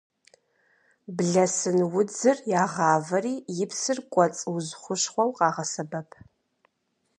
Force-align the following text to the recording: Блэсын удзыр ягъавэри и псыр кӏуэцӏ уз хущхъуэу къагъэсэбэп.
Блэсын 1.15 1.79
удзыр 1.99 2.37
ягъавэри 2.61 3.35
и 3.63 3.65
псыр 3.69 3.99
кӏуэцӏ 4.13 4.41
уз 4.53 4.67
хущхъуэу 4.81 5.31
къагъэсэбэп. 5.37 6.09